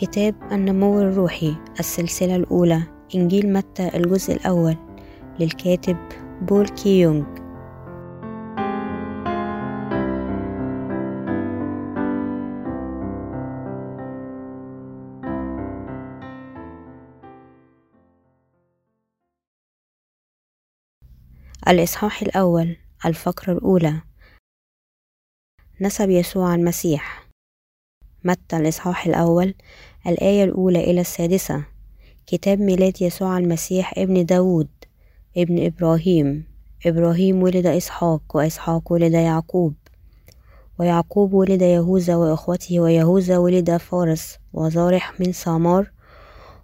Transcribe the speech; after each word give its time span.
كتاب 0.00 0.52
النمو 0.52 1.00
الروحي 1.00 1.56
السلسلة 1.80 2.36
الأولى 2.36 2.82
إنجيل 3.14 3.52
متى 3.52 3.96
الجزء 3.96 4.32
الأول 4.34 4.76
للكاتب 5.40 5.96
بول 6.42 6.68
كي 6.68 7.00
يونغ. 7.00 7.24
الإصحاح 21.68 22.22
الأول 22.22 22.76
الفقرة 23.04 23.52
الأولى. 23.52 24.02
نسب 25.80 26.10
يسوع 26.10 26.54
المسيح. 26.54 27.29
متى 28.24 28.56
الإصحاح 28.56 29.06
الأول؟ 29.06 29.54
الآية 30.06 30.44
الأولى 30.44 30.90
إلى 30.90 31.00
السادسة. 31.00 31.64
كتاب 32.26 32.60
ميلاد 32.60 33.02
يسوع 33.02 33.38
المسيح 33.38 33.94
ابن 33.98 34.26
داود 34.26 34.68
ابن 35.36 35.66
إبراهيم. 35.66 36.44
إبراهيم 36.86 37.42
ولد 37.42 37.66
إسحاق 37.66 38.22
وإسحاق 38.34 38.92
ولد 38.92 39.12
يعقوب. 39.12 39.74
ويعقوب 40.78 41.32
ولد 41.32 41.62
يهوذا 41.62 42.16
وإخوته 42.16 42.80
ويهوذا 42.80 43.38
ولد 43.38 43.76
فارس 43.76 44.38
وزارح 44.52 45.20
من 45.20 45.32
سامار. 45.32 45.90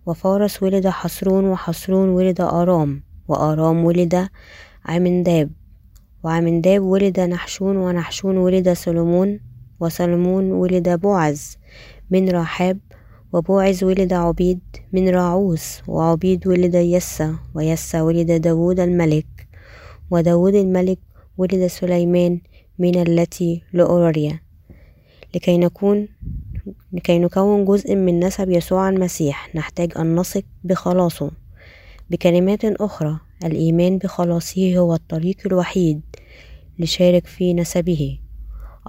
وفارس 0.06 0.62
ولد 0.62 0.88
حصرون 0.88 1.44
وحصرون 1.44 2.08
ولد 2.08 2.40
آرام. 2.40 3.02
وآرام 3.28 3.84
ولد 3.84 4.28
عمنداب. 4.84 5.50
وعمنداب 6.24 6.82
ولد 6.82 7.20
نحشون 7.20 7.76
ونحشون 7.76 8.36
ولد 8.36 8.72
سلمون 8.72 9.40
وسلمون 9.80 10.52
ولد 10.52 10.88
بوعز 10.88 11.58
من 12.10 12.28
رحاب 12.30 12.78
وبوعز 13.32 13.84
ولد 13.84 14.12
عبيد 14.12 14.60
من 14.92 15.08
راعوس 15.08 15.82
وعبيد 15.88 16.46
ولد 16.46 16.74
يسى 16.74 17.34
ويسى 17.54 18.00
ولد 18.00 18.32
داود 18.32 18.80
الملك 18.80 19.26
وداود 20.10 20.54
الملك 20.54 20.98
ولد 21.38 21.66
سليمان 21.66 22.40
من 22.78 22.98
التي 22.98 23.62
لأوريا. 23.72 24.40
لكي 25.34 25.58
نكون 25.58 26.08
لكي 26.92 27.18
نكون 27.18 27.64
جزء 27.64 27.94
من 27.94 28.20
نسب 28.20 28.50
يسوع 28.50 28.88
المسيح 28.88 29.54
نحتاج 29.54 29.92
أن 29.98 30.14
نثق 30.14 30.44
بخلاصه. 30.64 31.30
بكلمات 32.10 32.64
أخرى 32.64 33.20
الإيمان 33.44 33.98
بخلاصه 33.98 34.78
هو 34.78 34.94
الطريق 34.94 35.36
الوحيد 35.46 36.00
لشارك 36.78 37.26
في 37.26 37.54
نسبه. 37.54 38.18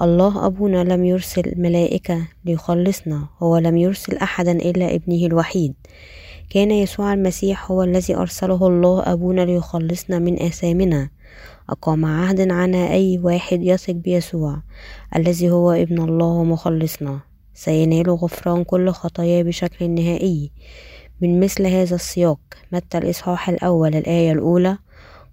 الله 0.01 0.45
أبونا 0.45 0.83
لم 0.83 1.05
يرسل 1.05 1.53
ملائكة 1.57 2.27
ليخلصنا 2.45 3.27
هو 3.39 3.57
لم 3.57 3.77
يرسل 3.77 4.17
أحدا 4.17 4.51
إلا 4.51 4.95
ابنه 4.95 5.25
الوحيد. 5.25 5.73
كان 6.49 6.71
يسوع 6.71 7.13
المسيح 7.13 7.71
هو 7.71 7.83
الذي 7.83 8.15
أرسله 8.15 8.67
الله 8.67 9.13
أبونا 9.13 9.41
ليخلصنا 9.41 10.19
من 10.19 10.41
آثامنا. 10.41 11.09
أقام 11.69 12.05
عهدا 12.05 12.53
عنا 12.53 12.91
أي 12.93 13.19
واحد 13.23 13.63
يثق 13.63 13.93
بيسوع 13.93 14.61
الذي 15.15 15.49
هو 15.49 15.71
ابن 15.71 16.01
الله 16.01 16.25
ومخلصنا. 16.25 17.19
سينال 17.53 18.09
غفران 18.09 18.63
كل 18.63 18.89
خطاياه 18.89 19.43
بشكل 19.43 19.89
نهائي. 19.89 20.51
من 21.21 21.39
مثل 21.39 21.67
هذا 21.67 21.95
السياق 21.95 22.39
متى 22.71 22.97
الإصحاح 22.97 23.49
الأول 23.49 23.95
الآية 23.95 24.31
الأولى؟ 24.31 24.77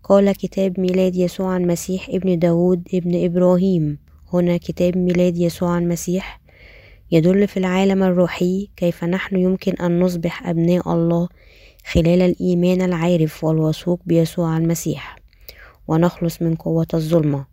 قال 0.05 0.33
كتاب 0.33 0.81
ميلاد 0.81 1.17
يسوع 1.17 1.57
المسيح 1.57 2.09
ابن 2.09 2.39
داود 2.39 2.89
ابن 2.95 3.25
إبراهيم. 3.25 4.04
هنا 4.35 4.57
كتاب 4.57 4.97
ميلاد 4.97 5.39
يسوع 5.39 5.79
المسيح 5.79 6.41
يدل 7.13 7.49
في 7.49 7.57
العالم 7.57 8.03
الروحي 8.03 8.69
كيف 8.77 9.05
نحن 9.05 9.37
يمكن 9.37 9.73
أن 9.73 10.01
نصبح 10.01 10.48
أبناء 10.48 10.92
الله 10.92 11.29
خلال 11.86 12.23
الإيمان 12.23 12.83
العارف 12.83 13.45
والوثوق 13.45 14.01
بيسوع 14.07 14.57
المسيح 14.57 15.17
ونخلص 15.89 16.42
من 16.42 16.55
قوة 16.55 16.86
الظلمة. 16.95 17.47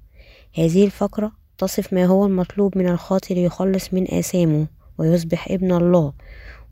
هذه 0.55 0.85
الفقرة 0.85 1.31
تصف 1.57 1.93
ما 1.93 2.05
هو 2.05 2.25
المطلوب 2.25 2.77
من 2.77 2.87
الخاطئ 2.87 3.33
ليخلص 3.33 3.93
من 3.93 4.13
آثامه 4.13 4.67
ويصبح 4.97 5.51
ابن 5.51 5.71
الله 5.71 6.13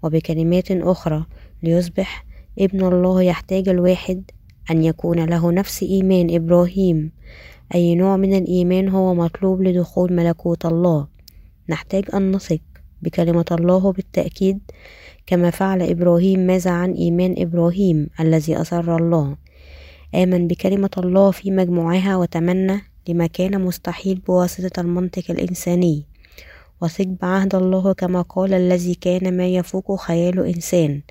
وبكلمات 0.03 0.71
أخرى 0.71 1.25
ليصبح 1.63 2.25
ابن 2.59 2.85
الله 2.85 3.21
يحتاج 3.21 3.69
الواحد 3.69 4.31
أن 4.71 4.83
يكون 4.83 5.25
له 5.25 5.51
نفس 5.51 5.83
إيمان 5.83 6.35
إبراهيم 6.35 7.11
أي 7.75 7.95
نوع 7.95 8.17
من 8.17 8.37
الإيمان 8.37 8.89
هو 8.89 9.13
مطلوب 9.13 9.61
لدخول 9.61 10.13
ملكوت 10.13 10.65
الله. 10.65 11.07
نحتاج 11.69 12.03
أن 12.13 12.31
نثق 12.31 12.59
بكلمة 13.01 13.45
الله 13.51 13.91
بالتأكيد 13.91 14.59
كما 15.27 15.49
فعل 15.49 15.81
إبراهيم 15.81 16.39
ماذا 16.39 16.71
عن 16.71 16.93
إيمان 16.93 17.35
إبراهيم 17.37 18.09
الذي 18.19 18.61
أسر 18.61 18.97
الله. 18.97 19.35
آمن 20.15 20.47
بكلمة 20.47 20.89
الله 20.97 21.31
في 21.31 21.51
مجموعها 21.51 22.17
وتمنى 22.17 22.81
لما 23.09 23.27
كان 23.27 23.61
مستحيل 23.61 24.19
بواسطة 24.27 24.81
المنطق 24.81 25.23
الإنساني. 25.29 26.05
وثق 26.81 27.07
بعهد 27.21 27.55
الله 27.55 27.93
كما 27.93 28.21
قال 28.21 28.53
الذي 28.53 28.95
كان 28.95 29.37
ما 29.37 29.47
يفوق 29.47 29.95
خيال 29.95 30.45
إنسان. 30.45 31.01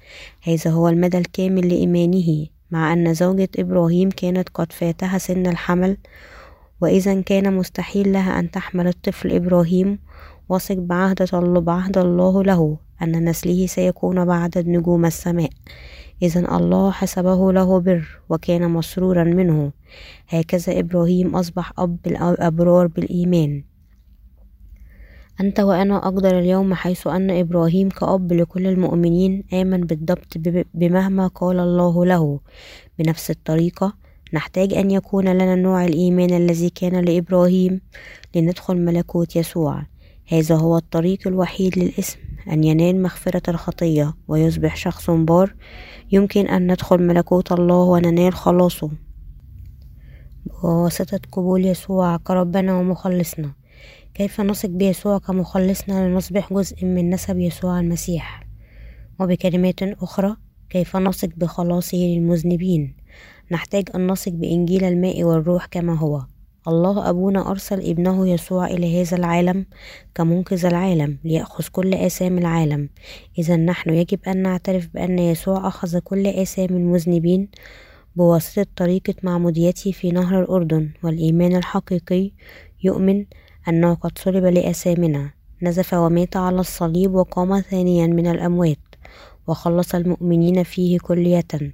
هذا 0.42 0.70
هو 0.70 0.88
المدى 0.88 1.18
الكامل 1.18 1.68
لإيمانه 1.68 2.46
مع 2.70 2.92
أن 2.92 3.14
زوجة 3.14 3.48
إبراهيم 3.58 4.10
كانت 4.10 4.48
قد 4.48 4.72
فاتها 4.72 5.18
سن 5.18 5.46
الحمل 5.46 5.96
وإذا 6.80 7.20
كان 7.20 7.56
مستحيل 7.56 8.12
لها 8.12 8.38
أن 8.38 8.50
تحمل 8.50 8.86
الطفل 8.86 9.32
إبراهيم 9.32 9.98
وثق 10.48 10.74
بعهد 10.74 11.34
الله 11.34 11.60
بعهد 11.60 11.98
الله 11.98 12.42
له 12.42 12.78
أن 13.02 13.28
نسله 13.28 13.66
سيكون 13.66 14.24
بعدد 14.24 14.68
نجوم 14.68 15.04
السماء. 15.04 15.50
إذا 16.22 16.56
الله 16.56 16.90
حسبه 16.90 17.52
له 17.52 17.80
بر 17.80 18.20
وكان 18.28 18.70
مسرورا 18.70 19.24
منه. 19.24 19.72
هكذا 20.28 20.78
إبراهيم 20.78 21.36
أصبح 21.36 21.72
أب 21.78 21.98
الأبرار 22.06 22.86
بالإيمان. 22.86 23.64
أنت 25.40 25.60
وأنا 25.60 25.96
أقدر 25.96 26.38
اليوم 26.38 26.74
حيث 26.74 27.06
أن 27.06 27.30
إبراهيم 27.30 27.88
كأب 27.88 28.32
لكل 28.32 28.66
المؤمنين 28.66 29.44
آمن 29.52 29.80
بالضبط 29.80 30.34
بمهما 30.74 31.26
قال 31.26 31.58
الله 31.58 32.06
له. 32.06 32.40
بنفس 32.98 33.30
الطريقة 33.30 34.07
نحتاج 34.32 34.74
أن 34.74 34.90
يكون 34.90 35.28
لنا 35.28 35.54
نوع 35.54 35.84
الإيمان 35.84 36.30
الذي 36.30 36.70
كان 36.70 37.04
لإبراهيم 37.04 37.80
لندخل 38.34 38.76
ملكوت 38.76 39.36
يسوع. 39.36 39.86
هذا 40.26 40.54
هو 40.54 40.76
الطريق 40.76 41.26
الوحيد 41.26 41.78
للإسم 41.78 42.18
أن 42.50 42.64
ينال 42.64 43.02
مغفرة 43.02 43.50
الخطية 43.50 44.14
ويصبح 44.28 44.76
شخص 44.76 45.10
بار 45.10 45.54
يمكن 46.12 46.46
أن 46.46 46.72
ندخل 46.72 47.02
ملكوت 47.02 47.52
الله 47.52 47.82
وننال 47.82 48.34
خلاصه. 48.34 48.90
بواسطة 50.62 51.20
قبول 51.32 51.66
يسوع 51.66 52.16
كربنا 52.16 52.78
ومخلصنا. 52.78 53.52
كيف 54.14 54.40
نثق 54.40 54.68
بيسوع 54.68 55.18
كمخلصنا 55.18 56.08
لنصبح 56.08 56.52
جزء 56.52 56.84
من 56.84 57.10
نسب 57.10 57.38
يسوع 57.38 57.80
المسيح؟ 57.80 58.46
وبكلمات 59.20 59.82
أخرى 59.82 60.36
كيف 60.70 60.96
نثق 60.96 61.28
بخلاصه 61.36 61.98
للمذنبين؟ 61.98 62.97
نحتاج 63.50 63.84
أن 63.94 64.06
نثق 64.06 64.32
بإنجيل 64.32 64.84
الماء 64.84 65.24
والروح 65.24 65.66
كما 65.66 65.94
هو. 65.98 66.22
الله 66.68 67.10
أبونا 67.10 67.50
أرسل 67.50 67.80
ابنه 67.90 68.28
يسوع 68.28 68.66
إلى 68.66 69.02
هذا 69.02 69.16
العالم 69.16 69.66
كمنقذ 70.14 70.66
العالم 70.66 71.18
ليأخذ 71.24 71.64
كل 71.72 71.94
آثام 71.94 72.38
العالم. 72.38 72.88
إذا 73.38 73.56
نحن 73.56 73.90
يجب 73.90 74.18
أن 74.28 74.42
نعترف 74.42 74.88
بأن 74.94 75.18
يسوع 75.18 75.68
أخذ 75.68 75.98
كل 75.98 76.26
آثام 76.26 76.68
المذنبين 76.70 77.48
بواسطة 78.16 78.66
طريقة 78.76 79.14
معموديته 79.22 79.92
في 79.92 80.10
نهر 80.10 80.40
الأردن 80.42 80.90
والإيمان 81.02 81.56
الحقيقي. 81.56 82.30
يؤمن 82.84 83.24
أنه 83.68 83.94
قد 83.94 84.18
صلب 84.18 84.44
لآثامنا. 84.44 85.30
نزف 85.62 85.94
ومات 85.94 86.36
على 86.36 86.60
الصليب 86.60 87.14
وقام 87.14 87.60
ثانيا 87.60 88.06
من 88.06 88.26
الأموات 88.26 88.78
وخلص 89.46 89.94
المؤمنين 89.94 90.62
فيه 90.62 90.98
كلية. 90.98 91.72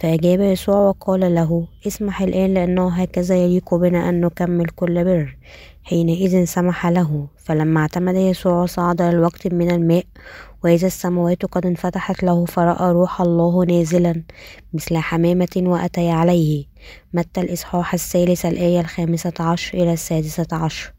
فأجاب 0.00 0.40
يسوع 0.40 0.76
وقال 0.76 1.34
له 1.34 1.66
اسمح 1.86 2.22
الآن 2.22 2.54
لأنه 2.54 2.88
هكذا 2.88 3.36
يليق 3.36 3.74
بنا 3.74 4.08
أن 4.08 4.20
نكمل 4.20 4.66
كل 4.66 5.04
بر. 5.04 5.36
حينئذ 5.84 6.44
سمح 6.44 6.86
له 6.86 7.26
فلما 7.36 7.80
اعتمد 7.80 8.14
يسوع 8.14 8.66
صعد 8.66 9.00
الوقت 9.00 9.46
من 9.46 9.70
الماء 9.70 10.04
وإذا 10.64 10.86
السماوات 10.86 11.44
قد 11.44 11.66
انفتحت 11.66 12.22
له 12.22 12.44
فرأى 12.44 12.92
روح 12.92 13.20
الله 13.20 13.64
نازلا 13.64 14.22
مثل 14.72 14.96
حمامة 14.96 15.62
وأتي 15.66 16.10
عليه. 16.10 16.64
متى 17.14 17.40
الإصحاح 17.40 17.94
الثالث 17.94 18.46
الآية 18.46 18.80
الخامسة 18.80 19.32
عشر 19.40 19.78
إلى 19.78 19.92
السادسة 19.92 20.46
عشر؟ 20.52 20.92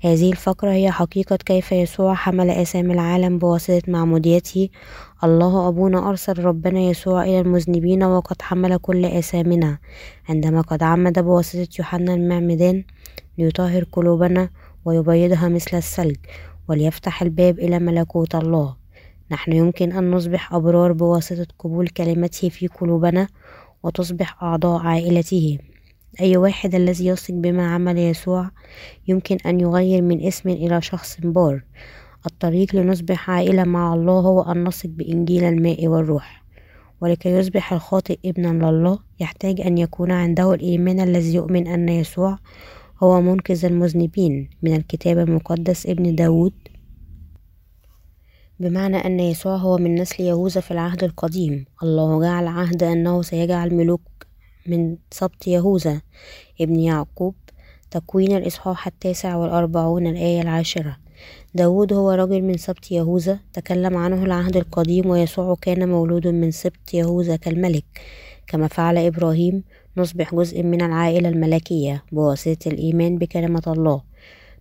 هذه 0.00 0.30
الفقرة 0.32 0.70
هي 0.70 0.90
حقيقة 0.90 1.36
كيف 1.36 1.72
يسوع 1.72 2.14
حمل 2.14 2.50
آثام 2.50 2.90
العالم 2.90 3.38
بواسطة 3.38 3.82
معموديته. 3.88 4.68
الله 5.24 5.68
أبونا 5.68 6.08
أرسل 6.08 6.44
ربنا 6.44 6.80
يسوع 6.80 7.24
إلى 7.24 7.40
المذنبين 7.40 8.02
وقد 8.02 8.42
حمل 8.42 8.76
كل 8.76 9.04
آثامنا. 9.04 9.78
عندما 10.28 10.60
قد 10.60 10.82
عمد 10.82 11.18
بواسطة 11.18 11.68
يوحنا 11.78 12.14
المعمدان 12.14 12.84
ليطهر 13.38 13.84
قلوبنا 13.84 14.50
ويبيضها 14.84 15.48
مثل 15.48 15.76
الثلج 15.76 16.16
وليفتح 16.68 17.22
الباب 17.22 17.58
إلى 17.58 17.78
ملكوت 17.78 18.34
الله. 18.34 18.85
نحن 19.32 19.52
يمكن 19.52 19.92
أن 19.92 20.10
نصبح 20.10 20.54
أبرار 20.54 20.92
بواسطة 20.92 21.46
قبول 21.58 21.88
كلمته 21.88 22.48
في 22.48 22.66
قلوبنا 22.66 23.28
وتصبح 23.82 24.42
أعضاء 24.42 24.80
عائلته. 24.80 25.58
أي 26.20 26.36
واحد 26.36 26.74
الذي 26.74 27.06
يثق 27.06 27.34
بما 27.34 27.74
عمل 27.74 27.98
يسوع 27.98 28.50
يمكن 29.08 29.36
أن 29.46 29.60
يغير 29.60 30.02
من 30.02 30.26
اسم 30.26 30.48
إلى 30.48 30.80
شخص 30.82 31.16
بار. 31.20 31.64
الطريق 32.26 32.76
لنصبح 32.76 33.30
عائلة 33.30 33.64
مع 33.64 33.94
الله 33.94 34.20
هو 34.20 34.42
أن 34.42 34.64
نثق 34.64 34.88
بإنجيل 34.88 35.44
الماء 35.44 35.86
والروح. 35.86 36.44
ولكي 37.00 37.28
يصبح 37.28 37.72
الخاطئ 37.72 38.18
ابنا 38.24 38.48
لله 38.48 38.98
يحتاج 39.20 39.60
أن 39.60 39.78
يكون 39.78 40.10
عنده 40.10 40.54
الإيمان 40.54 41.00
الذي 41.00 41.34
يؤمن 41.34 41.66
أن 41.66 41.88
يسوع 41.88 42.38
هو 43.02 43.20
منقذ 43.20 43.64
المذنبين. 43.64 44.50
من 44.62 44.76
الكتاب 44.76 45.18
المقدس 45.18 45.86
ابن 45.86 46.14
داود 46.14 46.52
بمعنى 48.60 48.96
أن 48.96 49.20
يسوع 49.20 49.56
هو 49.56 49.78
من 49.78 49.94
نسل 49.94 50.22
يهوذا 50.22 50.60
في 50.60 50.70
العهد 50.70 51.04
القديم. 51.04 51.64
الله 51.82 52.20
جعل 52.20 52.46
عهد 52.46 52.82
أنه 52.82 53.22
سيجعل 53.22 53.74
ملوك 53.74 54.00
من 54.66 54.96
سبط 55.10 55.46
يهوذا 55.46 56.00
ابن 56.60 56.80
يعقوب 56.80 57.34
تكوين 57.90 58.36
الإصحاح 58.36 58.86
التاسع 58.86 59.36
والأربعون 59.36 60.06
الآية 60.06 60.42
العاشرة. 60.42 60.96
داود 61.54 61.92
هو 61.92 62.10
رجل 62.10 62.42
من 62.42 62.56
سبط 62.56 62.90
يهوذا 62.90 63.38
تكلم 63.52 63.96
عنه 63.96 64.24
العهد 64.24 64.56
القديم 64.56 65.06
ويسوع 65.06 65.56
كان 65.60 65.88
مولود 65.88 66.26
من 66.26 66.50
سبط 66.50 66.94
يهوذا 66.94 67.36
كالملك. 67.36 67.84
كما 68.46 68.68
فعل 68.68 68.98
إبراهيم 68.98 69.64
نصبح 69.96 70.34
جزء 70.34 70.62
من 70.62 70.82
العائلة 70.82 71.28
الملكية 71.28 72.04
بواسطة 72.12 72.68
الإيمان 72.68 73.18
بكلمة 73.18 73.62
الله. 73.66 74.02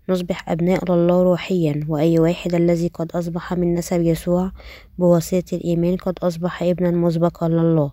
نصبح 0.09 0.49
أبناء 0.49 0.91
لله 0.91 1.23
روحيا 1.23 1.85
وأي 1.89 2.19
واحد 2.19 2.55
الذي 2.55 2.87
قد 2.87 3.11
أصبح 3.11 3.53
من 3.53 3.73
نسب 3.73 4.01
يسوع 4.01 4.51
بواسطة 4.97 5.55
الإيمان 5.55 5.95
قد 5.95 6.19
أصبح 6.19 6.63
ابنا 6.63 6.91
مسبقا 6.91 7.49
لله. 7.49 7.91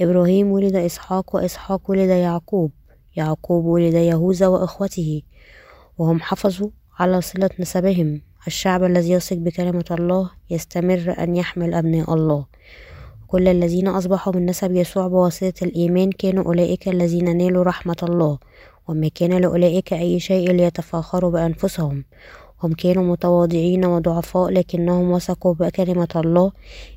إبراهيم 0.00 0.50
ولد 0.50 0.76
إسحاق 0.76 1.36
وإسحاق 1.36 1.90
ولد 1.90 2.08
يعقوب 2.08 2.70
يعقوب 3.16 3.64
ولد 3.64 3.94
يهوذا 3.94 4.46
وإخوته 4.46 5.22
وهم 5.98 6.20
حفظوا 6.20 6.70
على 6.98 7.20
صلة 7.20 7.50
نسبهم. 7.60 8.22
الشعب 8.46 8.84
الذي 8.84 9.10
يثق 9.10 9.36
بكلمة 9.36 9.84
الله 9.90 10.30
يستمر 10.50 11.14
أن 11.18 11.36
يحمل 11.36 11.74
أبناء 11.74 12.14
الله. 12.14 12.46
كل 13.26 13.48
الذين 13.48 13.88
أصبحوا 13.88 14.32
من 14.36 14.46
نسب 14.46 14.72
يسوع 14.72 15.08
بواسطة 15.08 15.64
الإيمان 15.64 16.10
كانوا 16.10 16.44
أولئك 16.44 16.88
الذين 16.88 17.36
نالوا 17.36 17.64
رحمة 17.64 17.96
الله. 18.02 18.38
وما 18.90 19.08
كان 19.08 19.32
لأولئك 19.40 19.92
أي 19.92 20.20
شيء 20.20 20.52
ليتفاخروا 20.52 21.30
بأنفسهم. 21.30 22.04
هم 22.62 22.72
كانوا 22.72 23.04
متواضعين 23.12 23.84
وضعفاء 23.84 24.48
لكنهم 24.50 25.10
وثقوا 25.10 25.54
بكلمة 25.54 26.08
الله. 26.16 26.52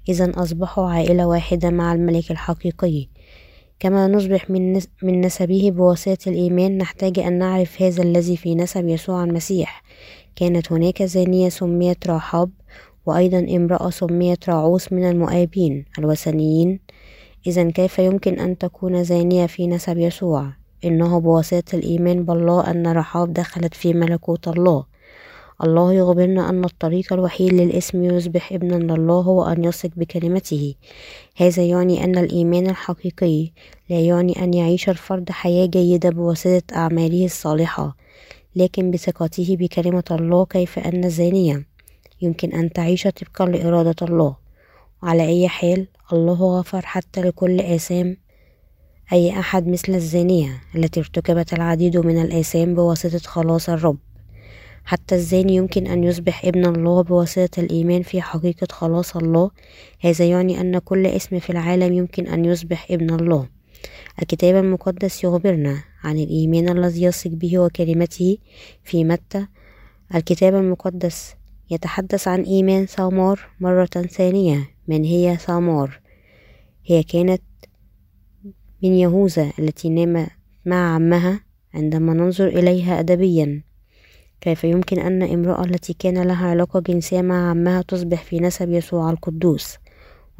إذا 0.09 0.31
أصبحوا 0.35 0.89
عائلة 0.89 1.27
واحدة 1.27 1.69
مع 1.69 1.93
الملك 1.93 2.31
الحقيقي. 2.31 3.07
كما 3.79 4.07
نصبح 4.07 4.49
من, 4.49 5.21
نسبه 5.21 5.71
بواسطة 5.71 6.29
الإيمان 6.29 6.77
نحتاج 6.77 7.19
أن 7.19 7.37
نعرف 7.37 7.81
هذا 7.81 8.03
الذي 8.03 8.37
في 8.37 8.55
نسب 8.55 8.87
يسوع 8.87 9.23
المسيح. 9.23 9.83
كانت 10.35 10.71
هناك 10.71 11.03
زانية 11.03 11.49
سميت 11.49 12.07
راحاب 12.07 12.49
وأيضا 13.05 13.39
امرأة 13.39 13.89
سميت 13.89 14.49
راعوس 14.49 14.93
من 14.93 15.09
المؤابين 15.09 15.85
الوثنيين. 15.99 16.79
إذا 17.47 17.71
كيف 17.71 17.99
يمكن 17.99 18.39
أن 18.39 18.57
تكون 18.57 19.03
زانية 19.03 19.45
في 19.45 19.67
نسب 19.67 19.97
يسوع؟ 19.97 20.62
إنه 20.85 21.19
بواسطة 21.19 21.75
الإيمان 21.75 22.25
بالله 22.25 22.71
أن 22.71 22.87
رحاب 22.87 23.33
دخلت 23.33 23.73
في 23.73 23.93
ملكوت 23.93 24.47
الله. 24.47 24.85
الله 25.63 25.93
يخبرنا 25.93 26.49
أن 26.49 26.65
الطريق 26.65 27.13
الوحيد 27.13 27.53
للاسم 27.53 28.03
يصبح 28.03 28.53
ابنا 28.53 28.93
لله 28.93 29.21
هو 29.21 29.43
أن 29.43 29.63
يثق 29.63 29.89
بكلمته. 29.95 30.75
هذا 31.37 31.63
يعني 31.63 32.03
أن 32.03 32.17
الإيمان 32.17 32.69
الحقيقي 32.69 33.51
لا 33.89 33.99
يعني 33.99 34.43
أن 34.43 34.53
يعيش 34.53 34.89
الفرد 34.89 35.31
حياة 35.31 35.65
جيدة 35.65 36.09
بواسطة 36.09 36.75
أعماله 36.75 37.25
الصالحة 37.25 37.95
لكن 38.55 38.91
بثقته 38.91 39.57
بكلمة 39.59 40.03
الله 40.11 40.45
كيف 40.45 40.79
أن 40.79 41.03
الزانية 41.03 41.65
يمكن 42.21 42.51
أن 42.51 42.73
تعيش 42.73 43.07
طبقا 43.07 43.45
لإرادة 43.45 43.95
الله. 44.01 44.35
وعلى 45.03 45.27
أي 45.27 45.47
حال 45.47 45.87
الله 46.13 46.59
غفر 46.59 46.81
حتى 46.85 47.21
لكل 47.21 47.61
آثام 47.61 48.17
أي 49.11 49.39
أحد 49.39 49.67
مثل 49.67 49.95
الزانية 49.95 50.61
التي 50.75 50.99
ارتكبت 50.99 51.53
العديد 51.53 51.97
من 51.97 52.21
الآثام 52.21 52.75
بواسطة 52.75 53.19
خلاص 53.19 53.69
الرب. 53.69 53.97
حتى 54.85 55.15
الزاني 55.15 55.55
يمكن 55.55 55.87
أن 55.87 56.03
يصبح 56.03 56.45
ابن 56.45 56.65
الله 56.65 57.03
بواسطة 57.03 57.59
الإيمان 57.59 58.01
في 58.01 58.21
حقيقة 58.21 58.67
خلاص 58.71 59.17
الله. 59.17 59.51
هذا 60.01 60.25
يعني 60.25 60.61
أن 60.61 60.79
كل 60.79 61.07
اسم 61.07 61.39
في 61.39 61.49
العالم 61.49 61.93
يمكن 61.93 62.27
أن 62.27 62.45
يصبح 62.45 62.87
ابن 62.91 63.13
الله. 63.13 63.47
الكتاب 64.21 64.63
المقدس 64.63 65.23
يخبرنا 65.23 65.83
عن 66.03 66.19
الإيمان 66.19 66.77
الذي 66.77 67.03
يثق 67.03 67.31
به 67.31 67.59
وكلمته 67.59 68.37
في 68.83 69.03
متى. 69.03 69.47
الكتاب 70.15 70.55
المقدس 70.55 71.35
يتحدث 71.71 72.27
عن 72.27 72.41
إيمان 72.41 72.85
ثمار 72.85 73.39
مرة 73.59 73.85
ثانية. 73.85 74.69
من 74.87 75.03
هي 75.03 75.37
ثمار 75.37 75.99
هي 76.85 77.03
كانت 77.03 77.41
من 78.83 78.93
يهوذا 78.93 79.51
التي 79.59 79.89
نام 79.89 80.27
مع 80.65 80.95
عمها 80.95 81.39
عندما 81.73 82.13
ننظر 82.13 82.47
إليها 82.47 82.99
أدبيا. 82.99 83.63
كيف 84.41 84.63
يمكن 84.63 84.99
أن 84.99 85.23
امرأة 85.23 85.63
التي 85.63 85.93
كان 85.93 86.23
لها 86.23 86.47
علاقة 86.47 86.79
جنسية 86.79 87.21
مع 87.21 87.49
عمها 87.49 87.81
تصبح 87.81 88.23
في 88.23 88.39
نسب 88.39 88.69
يسوع 88.69 89.09
القدوس؟ 89.09 89.77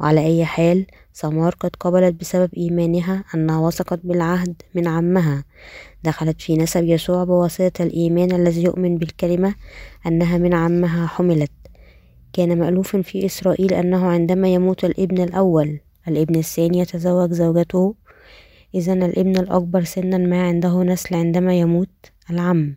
وعلى 0.00 0.26
أي 0.26 0.44
حال 0.44 0.86
سمار 1.12 1.54
قد 1.60 1.76
قبلت 1.80 2.20
بسبب 2.20 2.50
إيمانها 2.56 3.24
أنها 3.34 3.58
وثقت 3.58 4.00
بالعهد 4.04 4.62
من 4.74 4.88
عمها. 4.88 5.44
دخلت 6.04 6.42
في 6.42 6.56
نسب 6.56 6.84
يسوع 6.84 7.24
بواسطة 7.24 7.82
الإيمان 7.82 8.32
الذي 8.32 8.62
يؤمن 8.62 8.98
بالكلمة 8.98 9.54
أنها 10.06 10.38
من 10.38 10.54
عمها 10.54 11.06
حملت. 11.06 11.52
كان 12.32 12.58
مألوف 12.58 12.96
في 12.96 13.26
إسرائيل 13.26 13.74
أنه 13.74 14.06
عندما 14.06 14.54
يموت 14.54 14.84
الابن 14.84 15.22
الأول 15.22 15.80
الابن 16.08 16.36
الثاني 16.38 16.78
يتزوج 16.78 17.32
زوجته 17.32 17.94
إذا 18.74 18.92
الابن 18.92 19.36
الأكبر 19.36 19.84
سنا 19.84 20.18
ما 20.18 20.42
عنده 20.42 20.82
نسل 20.82 21.14
عندما 21.14 21.58
يموت 21.58 22.12
العم. 22.30 22.76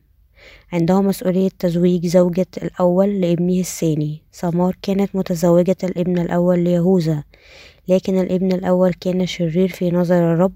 عنده 0.74 1.02
مسؤولية 1.02 1.50
تزويج 1.60 2.08
زوجة 2.08 2.48
الأول 2.64 3.22
لابنه 3.22 3.60
الثاني. 3.60 4.22
سمار 4.32 4.78
كانت 4.82 5.16
متزوجة 5.16 5.78
الابن 5.84 6.20
الأول 6.20 6.60
ليهوذا 6.60 7.24
لكن 7.88 8.20
الابن 8.20 8.52
الأول 8.52 8.94
كان 8.94 9.26
شرير 9.26 9.68
في 9.68 9.92
نظر 9.92 10.34
الرب 10.34 10.54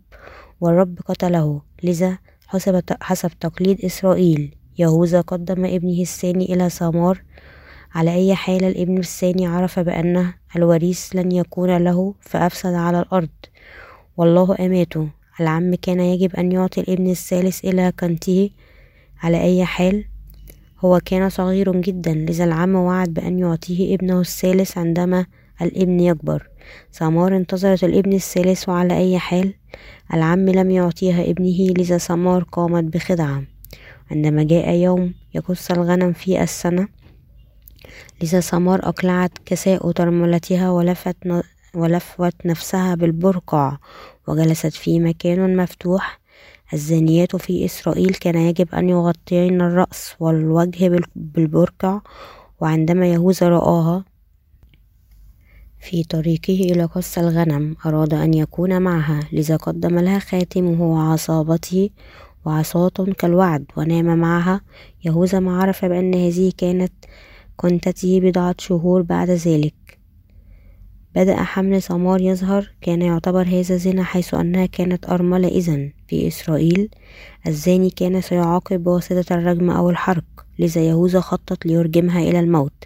والرب 0.62 1.00
قتله. 1.06 1.62
لذا 1.84 2.18
حسب, 2.48 2.84
حسب 3.02 3.32
تقليد 3.40 3.86
إسرائيل 3.86 4.56
يهوذا 4.80 5.22
قدم 5.22 5.66
ابنه 5.66 6.02
الثاني 6.02 6.54
إلى 6.54 6.70
سمار. 6.70 7.24
على 7.94 8.14
أي 8.14 8.36
حال 8.36 8.64
الابن 8.64 8.98
الثاني 8.98 9.48
عرف 9.48 9.80
بأن 9.80 10.34
الوريث 10.56 11.16
لن 11.16 11.32
يكون 11.32 11.78
له 11.78 12.16
فأفسد 12.22 12.74
على 12.74 13.00
الأرض. 13.00 13.30
والله 14.18 14.56
أماته. 14.60 15.21
العم 15.42 15.76
كان 15.76 16.00
يجب 16.00 16.36
أن 16.36 16.52
يعطي 16.52 16.82
الابن 16.82 17.10
الثالث 17.10 17.66
إلى 17.66 17.94
كنته 18.00 18.50
على 19.24 19.42
أي 19.42 19.66
حال. 19.66 20.06
هو 20.80 21.00
كان 21.06 21.30
صغير 21.30 21.82
جدا 21.82 22.14
لذا 22.14 22.44
العم 22.44 22.76
وعد 22.76 23.14
بأن 23.14 23.40
يعطيه 23.40 23.96
ابنه 23.96 24.20
الثالث 24.22 24.78
عندما 24.78 25.26
الابن 25.62 26.00
يكبر. 26.00 26.48
سمار 26.92 27.38
انتظرت 27.38 27.84
الابن 27.84 28.14
الثالث 28.14 28.70
وعلى 28.70 28.98
أي 28.98 29.20
حال. 29.20 29.54
العم 30.14 30.50
لم 30.50 30.72
يعطيها 30.72 31.30
ابنه 31.30 31.74
لذا 31.78 31.98
سمار 31.98 32.44
قامت 32.44 32.84
بخدعة. 32.84 33.44
عندما 34.12 34.44
جاء 34.44 34.76
يوم 34.76 35.14
يقص 35.34 35.72
الغنم 35.72 36.14
في 36.14 36.44
السنة 36.44 36.88
لذا 38.22 38.40
سمار 38.40 38.80
أقلعت 38.88 39.32
كساء 39.46 39.92
ترملتها 39.92 40.72
ولفت, 40.72 41.18
ولفت 41.76 42.46
نفسها 42.46 42.96
بالبرقع 42.96 43.78
وجلست 44.28 44.74
في 44.74 45.00
مكان 45.00 45.58
مفتوح. 45.58 46.22
الزانيات 46.74 47.36
في 47.36 47.66
إسرائيل 47.66 48.14
كان 48.14 48.36
يجب 48.36 48.76
أن 48.76 48.90
يغطين 48.90 49.62
الرأس 49.62 50.16
والوجه 50.20 51.00
بالبرقع 51.16 52.02
وعندما 52.62 53.08
يهوذا 53.08 53.50
رآها 53.50 54.06
في 55.80 56.04
طريقه 56.04 56.54
إلى 56.54 56.86
قص 56.86 57.18
الغنم 57.18 57.76
أراد 57.86 58.14
أن 58.14 58.34
يكون 58.34 58.82
معها. 58.82 59.20
لذا 59.32 59.56
قدم 59.56 60.00
لها 60.00 60.20
خاتمه 60.20 60.84
وعصابته 60.84 61.90
وعصاة 62.46 63.06
كالوعد 63.18 63.66
ونام 63.78 64.18
معها. 64.18 64.62
يهوذا 65.06 65.40
ما 65.40 65.62
عرف 65.62 65.86
بأن 65.86 66.14
هذه 66.16 66.52
كانت 66.58 66.94
كنتته 67.56 68.20
بضعة 68.20 68.56
شهور 68.58 69.02
بعد 69.02 69.30
ذلك. 69.30 69.74
بدأ 71.16 71.44
حمل 71.44 71.82
ثمار 71.82 72.22
يظهر 72.22 72.72
كان 72.82 73.02
يعتبر 73.02 73.48
هذا 73.48 73.78
زنا 73.78 74.04
حيث 74.04 74.34
أنها 74.34 74.66
كانت 74.66 75.10
أرملة 75.10 75.48
إذن 75.48 75.92
في 76.08 76.28
إسرائيل. 76.28 76.90
الزاني 77.48 77.90
كان 77.90 78.22
سيعاقب 78.22 78.84
بواسطة 78.84 79.36
الرجم 79.36 79.70
أو 79.70 79.90
الحرق 79.90 80.24
لذا 80.60 80.82
يهوذا 80.82 81.20
خطط 81.20 81.66
ليرجمها 81.66 82.20
إلى 82.20 82.40
الموت. 82.40 82.84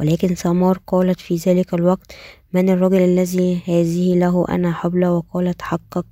ولكن 0.00 0.34
سمار 0.34 0.80
قالت 0.86 1.20
في 1.20 1.36
ذلك 1.36 1.74
الوقت 1.74 2.12
من 2.52 2.70
الرجل 2.70 3.00
الذي 3.00 3.60
هذه 3.66 4.18
له 4.18 4.44
أنا 4.48 4.72
حبلى 4.72 5.08
وقالت 5.08 5.62
حقق 5.62 6.06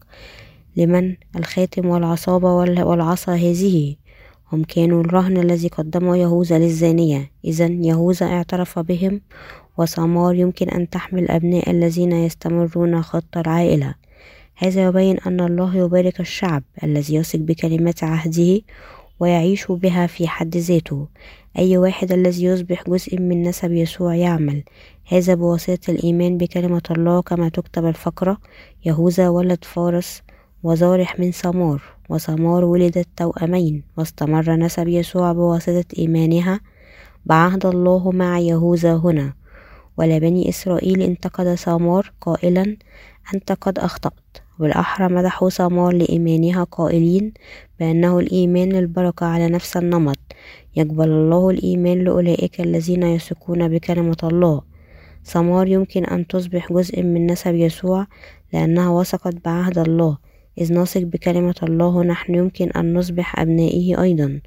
لمن؟ 0.76 1.16
الخاتم 1.36 1.86
والعصابة 1.86 2.54
والعصا 2.84 3.34
هذه. 3.34 3.96
هم 4.52 4.64
كانوا 4.64 5.00
الرهن 5.00 5.36
الذي 5.36 5.68
قدمه 5.68 6.16
يهوذا 6.16 6.58
للزانية. 6.58 7.30
إذا 7.44 7.66
يهوذا 7.66 8.26
اعترف 8.26 8.78
بهم 8.78 9.20
وسمار 9.78 10.34
يمكن 10.34 10.68
أن 10.68 10.90
تحمل 10.90 11.30
أبناء 11.30 11.70
الذين 11.70 12.12
يستمرون 12.12 13.02
خط 13.02 13.36
العائلة 13.36 13.94
هذا 14.58 14.84
يبين 14.84 15.18
أن 15.18 15.40
الله 15.40 15.76
يبارك 15.76 16.20
الشعب 16.20 16.62
الذي 16.82 17.14
يثق 17.14 17.38
بكلمات 17.38 18.04
عهده 18.04 18.60
ويعيش 19.20 19.66
بها 19.72 20.06
في 20.06 20.28
حد 20.28 20.56
ذاته. 20.56 21.08
أي 21.58 21.76
واحد 21.76 22.12
الذي 22.12 22.44
يصبح 22.44 22.84
جزء 22.90 23.20
من 23.20 23.42
نسب 23.42 23.72
يسوع 23.72 24.14
يعمل. 24.14 24.62
هذا 25.08 25.34
بواسطة 25.34 25.90
الإيمان 25.90 26.38
بكلمة 26.38 26.82
الله 26.90 27.22
كما 27.22 27.48
تكتب 27.48 27.86
الفقرة 27.86 28.38
يهوذا 28.84 29.28
ولد 29.28 29.64
فارس 29.64 30.22
وزارح 30.62 31.20
من 31.20 31.32
سمار 31.32 31.82
وسمار 32.08 32.64
ولدت 32.64 33.08
توأمين 33.16 33.82
واستمر 33.96 34.56
نسب 34.56 34.88
يسوع 34.88 35.32
بواسطة 35.32 35.84
إيمانها. 35.98 36.60
بعهد 37.26 37.66
الله 37.66 38.10
مع 38.10 38.38
يهوذا 38.38 38.94
هنا. 38.96 39.32
ولبني 39.96 40.48
إسرائيل 40.48 41.02
انتقد 41.02 41.54
سمار 41.54 42.12
قائلا 42.20 42.76
أنت 43.34 43.52
قد 43.52 43.78
أخطأت 43.78 44.12
والأحرى 44.58 45.14
مدحوا 45.14 45.50
سمار 45.50 45.92
لإيمانها 45.92 46.64
قائلين 46.64 47.32
بأنه 47.80 48.18
الإيمان 48.18 48.68
للبركة 48.72 49.26
على 49.26 49.48
نفس 49.48 49.76
النمط 49.76 50.18
يقبل 50.76 51.08
الله 51.08 51.50
الإيمان 51.50 52.04
لأولئك 52.04 52.60
الذين 52.60 53.02
يثقون 53.02 53.68
بكلمة 53.68 54.16
الله 54.22 54.62
سمار 55.22 55.68
يمكن 55.68 56.04
أن 56.04 56.26
تصبح 56.26 56.72
جزء 56.72 57.02
من 57.02 57.26
نسب 57.26 57.54
يسوع 57.54 58.06
لأنها 58.52 58.88
وثقت 58.88 59.34
بعهد 59.44 59.78
الله 59.78 60.18
إذ 60.58 60.74
نثق 60.74 61.00
بكلمة 61.00 61.54
الله 61.62 62.02
نحن 62.02 62.34
يمكن 62.34 62.70
أن 62.70 62.94
نصبح 62.94 63.40
أبنائه 63.40 64.02
أيضا 64.02 64.40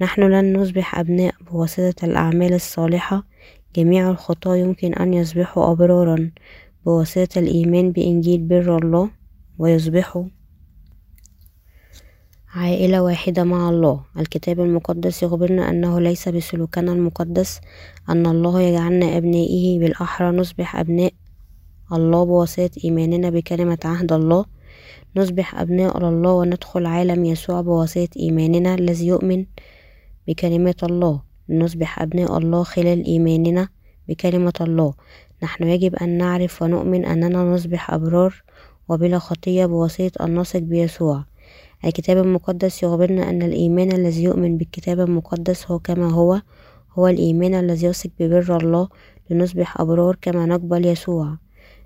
نحن 0.00 0.22
لن 0.22 0.56
نصبح 0.56 0.98
أبناء 0.98 1.34
بواسطة 1.50 2.04
الأعمال 2.04 2.54
الصالحة 2.54 3.24
جميع 3.76 4.10
الخطاة 4.10 4.56
يمكن 4.56 4.94
أن 4.94 5.14
يصبحوا 5.14 5.72
أبرارا 5.72 6.30
بواسطة 6.86 7.38
الإيمان 7.38 7.92
بإنجيل 7.92 8.40
بر 8.42 8.76
الله 8.76 9.10
ويصبحوا 9.58 10.24
عائلة 12.54 13.02
واحدة 13.02 13.44
مع 13.44 13.68
الله. 13.70 14.04
الكتاب 14.18 14.60
المقدس 14.60 15.22
يخبرنا 15.22 15.70
أنه 15.70 16.00
ليس 16.00 16.28
بسلوكنا 16.28 16.92
المقدس 16.92 17.60
أن 18.08 18.26
الله 18.26 18.60
يجعلنا 18.60 19.16
أبنائه 19.16 19.78
بالأحرى. 19.78 20.36
نصبح 20.36 20.76
أبناء 20.76 21.12
الله 21.92 22.24
بواسطة 22.24 22.70
إيماننا 22.84 23.30
بكلمة 23.30 23.78
عهد 23.84 24.12
الله. 24.12 24.44
نصبح 25.16 25.60
أبناء 25.60 25.98
لله 25.98 26.32
وندخل 26.32 26.86
عالم 26.86 27.24
يسوع 27.24 27.60
بواسطة 27.60 28.08
إيماننا 28.18 28.74
الذي 28.74 29.06
يؤمن 29.06 29.46
بكلمات 30.26 30.84
الله. 30.84 31.27
نصبح 31.50 32.02
أبناء 32.02 32.38
الله 32.38 32.62
خلال 32.62 33.04
إيماننا 33.04 33.68
بكلمة 34.08 34.52
الله. 34.60 34.94
نحن 35.42 35.64
يجب 35.64 35.94
أن 35.94 36.18
نعرف 36.18 36.62
ونؤمن 36.62 37.04
أننا 37.04 37.44
نصبح 37.44 37.90
أبرار 37.90 38.42
وبلا 38.88 39.18
خطية 39.18 39.66
بواسطة 39.66 40.24
أن 40.24 40.38
نثق 40.38 40.58
بيسوع. 40.58 41.24
الكتاب 41.84 42.18
المقدس 42.18 42.82
يخبرنا 42.82 43.30
أن 43.30 43.42
الإيمان 43.42 43.92
الذي 43.92 44.22
يؤمن 44.22 44.58
بالكتاب 44.58 45.00
المقدس 45.00 45.70
هو 45.70 45.78
كما 45.78 46.10
هو 46.10 46.42
هو 46.98 47.08
الإيمان 47.08 47.54
الذي 47.54 47.86
يثق 47.86 48.10
ببر 48.20 48.56
الله 48.56 48.88
لنصبح 49.30 49.80
أبرار 49.80 50.16
كما 50.20 50.46
نقبل 50.46 50.86
يسوع. 50.86 51.36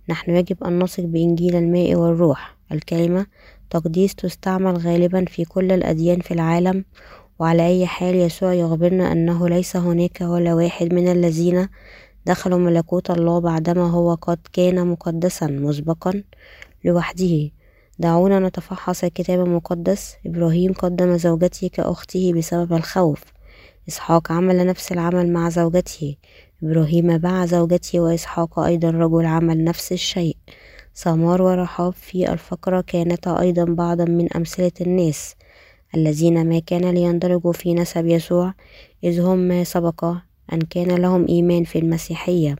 نحن 0.08 0.30
يجب 0.30 0.64
أن 0.64 0.82
نثق 0.82 1.04
بإنجيل 1.04 1.56
الماء 1.56 1.94
والروح. 1.94 2.56
الكلمة 2.72 3.26
تقديس 3.70 4.14
تستعمل 4.14 4.76
غالبا 4.76 5.24
في 5.24 5.44
كل 5.44 5.72
الأديان 5.72 6.20
في 6.20 6.34
العالم 6.34 6.84
وعلى 7.42 7.66
أي 7.66 7.86
حال 7.86 8.14
يسوع 8.14 8.54
يخبرنا 8.54 9.12
أنه 9.12 9.48
ليس 9.48 9.76
هناك 9.76 10.20
ولا 10.20 10.54
واحد 10.54 10.94
من 10.94 11.08
الذين 11.08 11.68
دخلوا 12.26 12.58
ملكوت 12.58 13.10
الله 13.10 13.38
بعدما 13.38 13.90
هو 13.90 14.14
قد 14.14 14.38
كان 14.52 14.86
مقدسا 14.86 15.46
مسبقا 15.46 16.22
لوحده. 16.84 17.50
دعونا 17.98 18.38
نتفحص 18.38 19.04
الكتاب 19.04 19.46
المقدس. 19.46 20.16
إبراهيم 20.26 20.72
قدم 20.72 21.16
زوجته 21.16 21.68
كأخته 21.68 22.32
بسبب 22.32 22.72
الخوف. 22.72 23.22
إسحاق 23.88 24.32
عمل 24.32 24.66
نفس 24.66 24.92
العمل 24.92 25.32
مع 25.32 25.48
زوجته. 25.48 26.16
إبراهيم 26.62 27.18
باع 27.18 27.46
زوجته 27.46 28.00
وإسحاق 28.00 28.58
أيضا 28.58 28.90
رجل 28.90 29.26
عمل 29.26 29.64
نفس 29.64 29.92
الشيء. 29.92 30.36
سمار 30.94 31.42
ورحاب 31.42 31.92
في 31.92 32.32
الفقرة 32.32 32.80
كانتا 32.80 33.40
أيضا 33.40 33.64
بعضا 33.64 34.04
من 34.04 34.32
أمثلة 34.32 34.72
الناس. 34.80 35.34
الذين 35.94 36.48
ما 36.48 36.58
كان 36.58 36.90
ليندرجوا 36.90 37.52
في 37.52 37.74
نسب 37.74 38.06
يسوع 38.06 38.54
إذ 39.04 39.20
هم 39.20 39.38
ما 39.38 39.64
سبق 39.64 40.04
أن 40.52 40.58
كان 40.70 40.88
لهم 40.88 41.26
إيمان 41.28 41.64
في 41.64 41.78
المسيحية. 41.78 42.56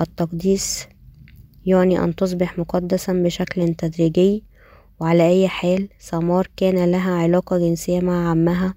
التقديس 0.00 0.86
يعني 1.66 2.04
أن 2.04 2.14
تصبح 2.14 2.58
مقدسا 2.58 3.12
بشكل 3.12 3.74
تدريجي 3.74 4.44
وعلى 5.00 5.28
أي 5.28 5.48
حال 5.48 5.88
سمار 5.98 6.48
كان 6.56 6.90
لها 6.90 7.12
علاقة 7.12 7.58
جنسية 7.58 8.00
مع 8.00 8.30
عمها 8.30 8.74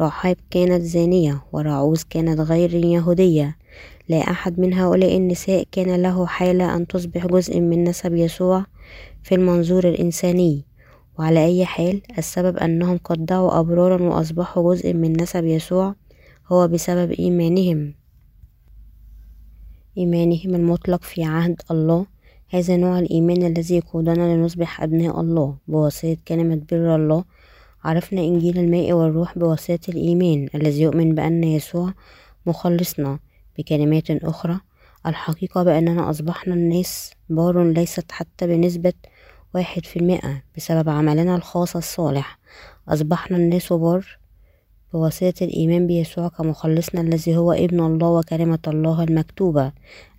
رحاب 0.00 0.36
كانت 0.50 0.82
زانية 0.82 1.44
وراعوز 1.52 2.02
كانت 2.02 2.40
غير 2.40 2.74
يهودية. 2.74 3.56
لا 4.08 4.18
أحد 4.18 4.60
من 4.60 4.74
هؤلاء 4.74 5.16
النساء 5.16 5.64
كان 5.72 6.02
له 6.02 6.26
حالة 6.26 6.76
أن 6.76 6.86
تصبح 6.86 7.26
جزء 7.26 7.60
من 7.60 7.84
نسب 7.84 8.14
يسوع 8.14 8.64
في 9.22 9.34
المنظور 9.34 9.88
الإنساني. 9.88 10.64
وعلى 11.18 11.44
أي 11.44 11.64
حال 11.64 12.02
السبب 12.18 12.56
أنهم 12.56 12.98
قد 13.04 13.26
دعوا 13.26 13.60
أبرارا 13.60 14.02
وأصبحوا 14.02 14.74
جزء 14.74 14.94
من 14.94 15.22
نسب 15.22 15.44
يسوع 15.44 15.94
هو 16.46 16.68
بسبب 16.68 17.10
إيمانهم. 17.10 17.94
إيمانهم 19.98 20.54
المطلق 20.54 21.02
في 21.02 21.24
عهد 21.24 21.62
الله. 21.70 22.06
هذا 22.48 22.76
نوع 22.76 22.98
الإيمان 22.98 23.42
الذي 23.42 23.76
يقودنا 23.76 24.36
لنصبح 24.36 24.82
أبناء 24.82 25.20
الله 25.20 25.56
بواسطة 25.68 26.16
كلمة 26.28 26.62
بر 26.70 26.96
الله. 26.96 27.24
عرفنا 27.84 28.20
إنجيل 28.20 28.58
الماء 28.58 28.92
والروح 28.92 29.38
بواسطة 29.38 29.90
الإيمان 29.90 30.48
الذي 30.54 30.82
يؤمن 30.82 31.14
بأن 31.14 31.44
يسوع 31.44 31.92
مخلصنا 32.46 33.18
بكلمات 33.58 34.10
أخرى. 34.10 34.60
الحقيقة 35.06 35.62
بأننا 35.62 36.10
أصبحنا 36.10 36.54
الناس 36.54 37.12
بار 37.28 37.72
ليست 37.72 38.12
حتى 38.12 38.46
بنسبة 38.46 38.92
واحد 39.54 39.86
في 39.86 39.98
المئة 39.98 40.42
بسبب 40.56 40.88
عملنا 40.88 41.36
الخاص 41.36 41.76
الصالح. 41.76 42.38
أصبحنا 42.88 43.36
الناس 43.36 43.72
بار 43.72 44.18
بواسطة 44.92 45.44
الإيمان 45.44 45.86
بيسوع 45.86 46.28
كمخلصنا 46.28 47.00
الذي 47.00 47.36
هو 47.36 47.52
ابن 47.52 47.80
الله 47.80 48.08
وكلمة 48.08 48.58
الله 48.68 49.02
المكتوبة 49.02 49.72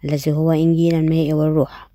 الذي 0.05 0.31
هو 0.31 0.51
إنجيل 0.51 0.95
الماء 0.95 1.33
والروح. 1.33 1.89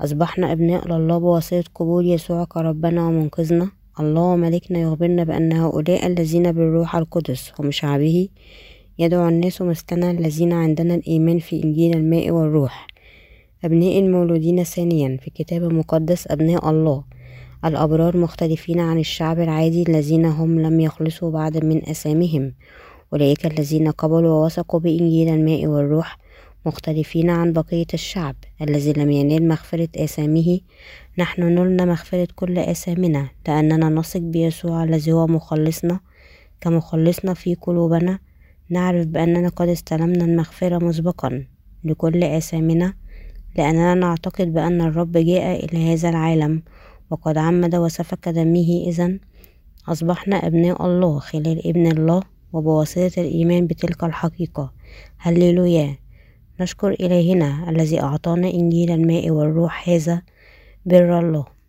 أصبحنا 0.00 0.52
أبناء 0.52 0.88
لله 0.88 1.18
بواسطة 1.18 1.64
قبول 1.74 2.06
يسوع 2.06 2.44
كربنا 2.44 3.06
ومنقذنا. 3.06 3.70
الله 4.00 4.22
وملكنا 4.22 4.78
يخبرنا 4.78 5.24
بأن 5.24 5.52
هؤلاء 5.52 6.06
الذين 6.06 6.52
بالروح 6.52 6.96
القدس 6.96 7.52
هم 7.58 7.70
شعبه. 7.70 8.28
يدعو 8.98 9.28
الناس 9.28 9.62
مثلنا 9.62 10.10
الذين 10.10 10.52
عندنا 10.52 10.94
الإيمان 10.94 11.38
في 11.38 11.64
إنجيل 11.64 11.96
الماء 11.96 12.30
والروح. 12.30 12.89
أبناء 13.64 13.98
المولودين 13.98 14.64
ثانيا 14.64 15.16
في 15.16 15.28
الكتاب 15.28 15.64
المقدس 15.64 16.26
أبناء 16.30 16.70
الله 16.70 17.04
الأبرار 17.64 18.16
مختلفين 18.16 18.80
عن 18.80 18.98
الشعب 18.98 19.40
العادي 19.40 19.82
الذين 19.82 20.24
هم 20.24 20.60
لم 20.60 20.80
يخلصوا 20.80 21.30
بعد 21.30 21.64
من 21.64 21.88
أسامهم 21.88 22.54
أولئك 23.12 23.46
الذين 23.46 23.90
قبلوا 23.90 24.30
ووثقوا 24.30 24.80
بإنجيل 24.80 25.28
الماء 25.28 25.66
والروح 25.66 26.18
مختلفين 26.66 27.30
عن 27.30 27.52
بقية 27.52 27.86
الشعب 27.94 28.36
الذي 28.62 28.92
لم 28.92 29.10
ينال 29.10 29.48
مغفرة 29.48 29.88
آثامه 29.96 30.60
نحن 31.18 31.42
نلنا 31.42 31.84
مغفرة 31.84 32.28
كل 32.36 32.58
آثامنا 32.58 33.28
لأننا 33.48 33.88
نثق 33.88 34.20
بيسوع 34.20 34.84
الذي 34.84 35.12
هو 35.12 35.26
مخلصنا. 35.26 36.00
كمخلصنا 36.60 37.34
في 37.34 37.54
قلوبنا 37.54 38.18
نعرف 38.70 39.06
بأننا 39.06 39.48
قد 39.48 39.68
استلمنا 39.68 40.24
المغفرة 40.24 40.84
مسبقا 40.84 41.46
لكل 41.84 42.24
آثامنا 42.24 42.94
لأننا 43.58 43.94
نعتقد 43.94 44.52
بأن 44.52 44.80
الرب 44.80 45.12
جاء 45.12 45.64
إلى 45.64 45.92
هذا 45.92 46.08
العالم 46.08 46.62
وقد 47.10 47.38
عمد 47.38 47.74
وسفك 47.74 48.28
دمه 48.28 48.84
إذا 48.86 49.18
أصبحنا 49.88 50.36
أبناء 50.36 50.86
الله 50.86 51.18
خلال 51.18 51.66
ابن 51.68 51.86
الله 51.86 52.22
وبواسطة 52.52 53.20
الإيمان 53.20 53.66
بتلك 53.66 54.04
الحقيقة. 54.04 54.72
هللويا. 55.18 55.96
نشكر 56.60 56.90
إلهنا 56.90 57.70
الذي 57.70 58.02
أعطانا 58.02 58.48
إنجيل 58.50 58.90
الماء 58.90 59.30
والروح 59.30 59.88
هذا 59.88 60.22
بر 60.86 61.18
الله. 61.18 61.59